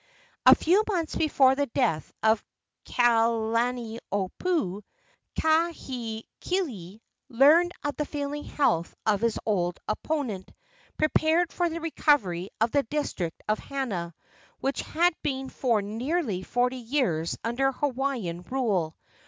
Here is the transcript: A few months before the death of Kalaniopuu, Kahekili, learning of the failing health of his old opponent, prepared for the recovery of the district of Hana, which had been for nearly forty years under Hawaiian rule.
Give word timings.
A 0.47 0.55
few 0.55 0.83
months 0.89 1.15
before 1.15 1.53
the 1.53 1.67
death 1.67 2.11
of 2.23 2.43
Kalaniopuu, 2.85 4.81
Kahekili, 5.39 7.01
learning 7.29 7.71
of 7.83 7.95
the 7.97 8.05
failing 8.07 8.43
health 8.45 8.95
of 9.05 9.21
his 9.21 9.37
old 9.45 9.79
opponent, 9.87 10.51
prepared 10.97 11.53
for 11.53 11.69
the 11.69 11.79
recovery 11.81 12.49
of 12.59 12.71
the 12.71 12.81
district 12.81 13.43
of 13.47 13.59
Hana, 13.59 14.15
which 14.59 14.81
had 14.81 15.13
been 15.21 15.49
for 15.49 15.83
nearly 15.83 16.41
forty 16.41 16.77
years 16.77 17.37
under 17.43 17.71
Hawaiian 17.71 18.41
rule. 18.49 18.97